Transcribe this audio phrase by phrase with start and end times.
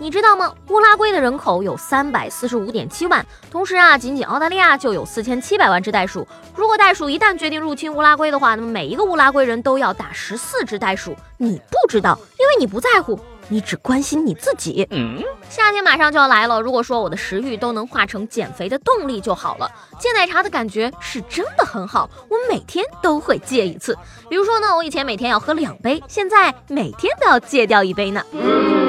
[0.00, 0.50] 你知道吗？
[0.68, 6.26] 乌拉圭的人口有三百四十五点七万，同时啊，仅仅澳大利亚就有四千七百万只袋鼠。
[6.56, 11.14] 如果袋鼠一旦决定入侵乌拉圭的话，那么每一个乌拉圭人都要打十四只袋鼠。
[11.36, 14.88] 你不知道，因为你不在乎，你只关心你自己。
[15.50, 19.70] 夏天马上就要来了，如果说我的食欲都能化成减肥的动力就好了。
[19.98, 23.94] 戒奶茶的感觉是真的很好，我每天都会戒一次。
[24.30, 28.24] 比如说呢，我以前每天要喝两杯，现在每天都要戒掉一杯呢。
[28.32, 28.79] 为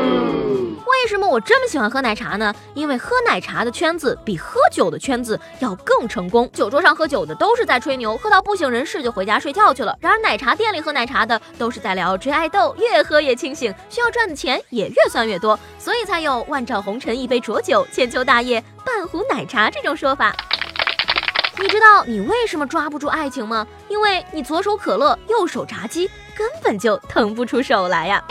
[1.11, 2.55] 为什么我这么喜欢喝奶茶呢？
[2.73, 6.49] 因为喝奶茶的圈子比喝酒的圈子要更成功。
[6.53, 9.93] 酒桌上喝酒的都是在吹牛，喝到不省人事就回家睡觉去了。
[9.99, 20.33] 然而奶茶店里喝奶茶的都是在聊追爱豆，越喝越清醒，需要赚的钱也越算越多，所以才有万丈红尘一杯浊酒，千秋大业半壶奶茶这种说法。
[21.59, 23.67] 你知道你为什么抓不住爱情吗？
[23.89, 28.23] 因为你左手可乐，右手炸鸡，根本就腾不出手来呀。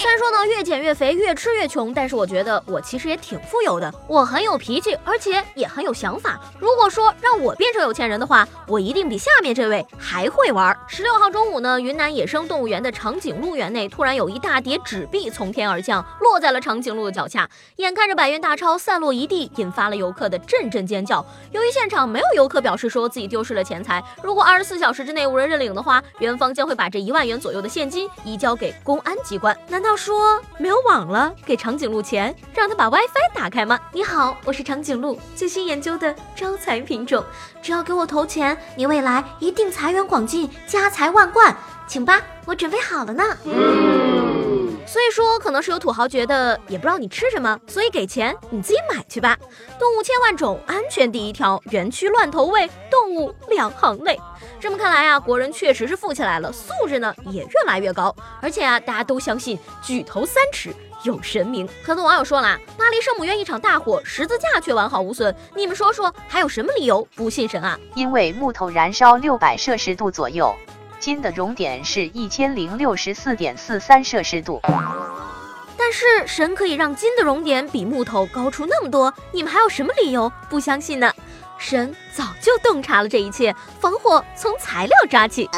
[0.00, 3.92] 虽然说呢，越减越肥，越吃越穷，但是我觉得我其实也挺富有的。
[4.08, 6.40] 我很有脾气，而且也很有想法。
[6.58, 10.74] 如果说让我变成有钱人的话，我一定比下面这位还会玩。
[10.88, 17.46] 十六号中午呢，云南野生动物园的长颈鹿园内突然有一大叠纸币从天而降，落在了长颈鹿的脚下。
[17.76, 21.22] 眼看着百元大钞散落一地，引发了游客的阵阵尖叫。
[21.52, 29.54] 由于现场没有游客表示说自己丢失了钱财，如果二十四小时之内无人认领的话，园方将会把这一万元左右的现金移交给公安机关。
[29.68, 29.89] 难道？
[29.90, 33.76] 要说没有网了，给长颈鹿钱，让他把 WiFi 打开吗？
[33.92, 37.24] 你好，我是长颈鹿最新研究的招财品种，
[37.60, 41.56] 只要给我投钱，你未来一定财源广进，家财万贯，
[41.88, 43.36] 请吧， 我准备好了呢。
[44.86, 49.36] 所以说，可能是有土豪觉得也不知道你吃什么，所以给钱你自己买去吧。
[49.76, 54.16] 动物千万种，安全第一条，园区乱投喂，动物两行泪。
[54.60, 58.14] 这么看来啊，国人确实是富起来了，素质呢也越来越高。
[58.42, 60.70] 而且啊，大家都相信举头三尺
[61.02, 61.66] 有神明。
[61.82, 65.34] 很多网友说了，巴黎圣母院一场大火，十字架却完好无损。
[65.56, 67.78] 你们说说，还有什么理由不信神啊？
[67.94, 70.54] 因为木头燃烧六百摄氏度左右，
[70.98, 74.60] 金的熔点是一千零六十四点四三摄氏度。
[75.78, 81.10] 但是神可以让金的熔点比木头高出那么多，你们还有什么理由不相信呢？
[81.60, 85.48] 神早就洞察了这一切，防火从材料抓起。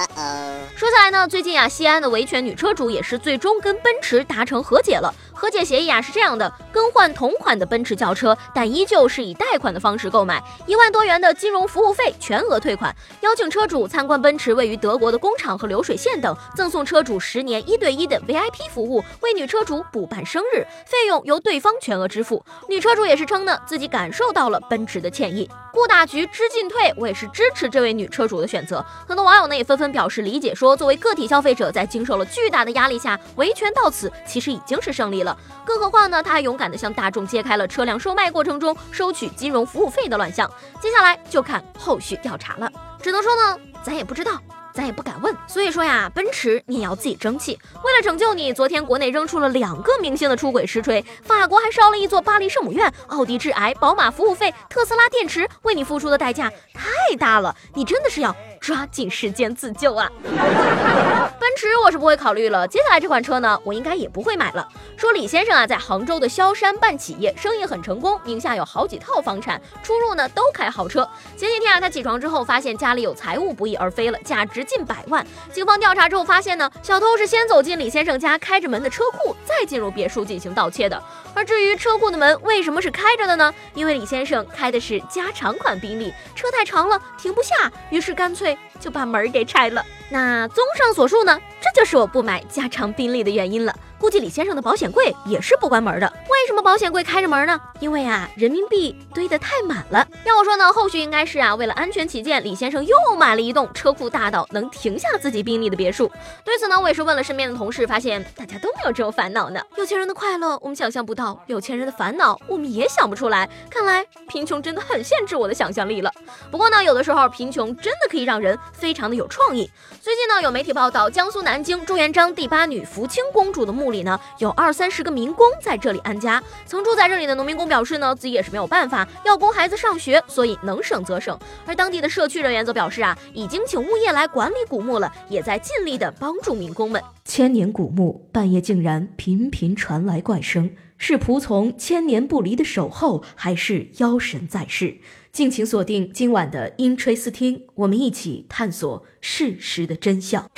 [0.76, 5.14] 说下来呢，最近啊，西安的维权女车主也是最终跟奔驰达成和解了。
[5.32, 22.44] 和解协议啊是这样的：更换同款的奔驰轿车，但依旧是以贷款的方式购买，一万多元的金融服务费全额退款，邀请车主参观奔驰位于德国的工厂和流水线等，赠送车主十年一对一的 VIP 服务，为女车主补办生日，费用由对方全额支付。
[22.69, 25.48] 女车主也是称呢，自己感受到了奔驰的歉意。
[25.72, 28.84] 顾大局知进退，我也是支持这位女车主的选择。
[29.09, 35.37] 很多网友呢也纷纷表示理解，说作为个体消费者，在经受了巨大的压力下维权到此，其实已经是胜利了。
[35.65, 40.50] 更何况呢，他还勇敢地向大众揭开了车辆售卖过程中收取金融服务费的乱象。
[40.81, 42.71] 接下来就看后续调查了。
[43.00, 44.32] 只能说呢，咱也不知道。
[44.75, 47.59] 咱也不敢问，所以说呀，奔驰你也要自己争气。
[47.84, 58.34] 为了拯救你，昨天国内扔出了两个明星的出轨实锤，法国还烧了一座巴黎圣母院，奥迪致癌，宝马服务费，特斯拉电池为你付出的代价太大了，你真的是要。
[58.62, 60.09] 抓紧时间自救啊！
[60.23, 64.67] 奔驰我是不会考虑了，接下来这款车呢，我应该也不会买了。
[64.97, 71.06] 说李先生啊，在杭州的萧山办企业，生意很成功，名下有好几套房产，出入呢都开豪车。
[71.37, 75.27] 前几天啊，他起床之后发现家里有财物不翼而飞了，价值近百万。
[75.50, 81.03] 警方调查之后发现呢，小偷是先走进李先生家开着门的车库，再进入别墅进行盗窃的。
[81.34, 83.53] 而至于车库的门为什么是开着的呢？
[83.75, 89.84] 因为李先生开的是加长款宾利，车太长了停不下，于是干脆就把门给拆了。
[90.11, 93.75] 那综上所述呢，这就是我不买加长宾利的原因了。
[94.02, 96.12] 估计李先生的保险柜也是不关门的。
[96.25, 97.60] 为什么保险柜开着门呢？
[97.78, 100.04] 因为啊，人民币堆得太满了。
[100.25, 106.10] 要我说呢，后续应该是啊，为了安全起见，李先生又买了一栋车库大到能停下自己宾利的别墅。
[106.44, 109.60] 对此呢，我也是问了身边的同事，发现大家都没有这种烦恼呢。
[109.76, 113.48] 有钱人的快乐我们想象不到，有钱人的烦恼我们也想不出来。
[113.70, 116.10] 看来贫穷真的很限制我的想象力了。
[116.50, 119.70] 不过呢，有的时候贫穷真的可以让人非常的有创意。
[120.00, 123.92] 最近呢，有媒体报道，江苏南京朱元璋第八女福清公主的墓。
[123.93, 126.43] 里呢，有二三十个民工在这里安家。
[126.67, 131.39] 曾住在这里的农民工表示呢，自己也是没有办法，要供孩子上学，所以能省则省。
[131.67, 137.03] 而当地的社区人员则表示啊，已经请物业来管理古墓了，也在尽力的帮助民工们。
[137.25, 144.97] 千年古墓半夜竟然频频传来怪声，是仆从千年不离的守候，还是妖神在世？
[145.31, 150.50] 敬请锁定今晚的音吹斯听，我们一起探索事实的真相。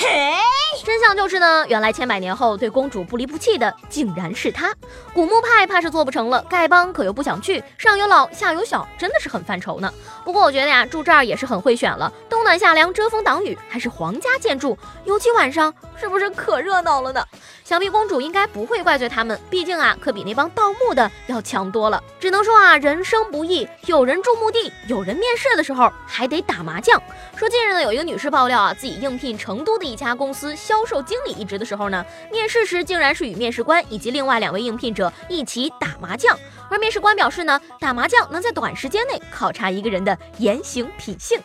[0.82, 4.74] 真相就是呢，原来千百年后对公主不离不弃的，竟然是他。
[5.12, 9.92] 古墓派怕是做不成了，丐帮可又不想去，上有老下有小，真的是很犯愁呢。
[10.24, 17.24] 不过我觉得呀，住这儿也是很会选了，冬暖夏凉，遮风挡雨，还是皇家建筑，尤其晚上，是不是可热闹了呢？
[17.64, 22.02] 想必公主应该不会怪罪他们，毕竟啊，可比那帮盗墓的要强多了。
[22.20, 27.00] 只能说啊，人生不易，有人住墓地，有人面试的时候还得打麻将。
[27.36, 36.38] 说近日呢，有一个女士爆料啊，自己应聘成都的一家公司销售经理一职的时候呢，面试时竟然是与面试官以及另外两位应聘者一起打麻将。
[36.70, 41.40] 而面试官表示呢，打麻将能在短时间内考察一个人的言行品性。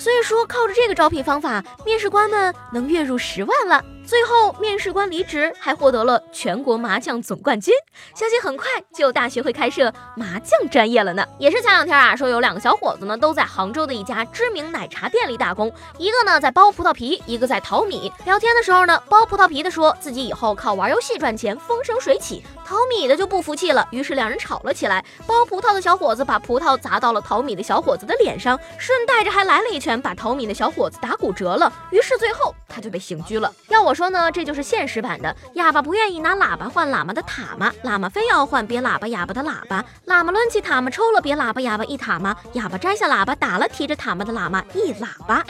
[0.00, 3.84] 所以说，靠着这个招聘方法，面试官们能月入十万了。
[4.10, 7.72] 最后，面试官离职，还获得了全国麻将总冠军。
[8.12, 11.24] 相信很快就有大学会开设麻将专业了呢。
[11.38, 18.12] 也是前两天啊，说有两个小伙子呢，都在杭州的一家知名奶茶店里打工，一个呢在剥葡萄皮，一个在淘米。
[18.24, 25.04] 聊天的时候呢，剥葡萄皮的说自己以后靠玩游戏赚钱，风生水起；淘米的就不服气了，于是两人吵了起来。
[25.24, 31.72] 剥葡萄的小伙子把葡萄砸到了淘米的小伙子的脸上，顺带着还来了一拳，把淘米的小伙子打骨折了。
[31.92, 33.52] 于是最后他就被刑拘了。
[33.68, 45.44] 要我说呢，这就是现实版的哑巴不愿意拿喇叭换喇嘛的塔嘛，喇嘛非要换别喇叭哑巴的喇叭，喇嘛抡起塔嘛抽了别喇叭哑巴一塔嘛，哑巴摘下喇叭打了提着塔嘛的喇嘛一喇叭。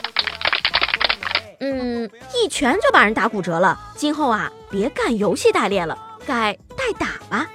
[1.59, 7.47] 嗯，一拳就把人打骨折了，今后啊别干游戏代练了，改代打吧。